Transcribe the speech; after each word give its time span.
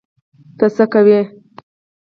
ته 0.57 0.65
څه 0.75 0.85
کوی؟ 0.93 1.19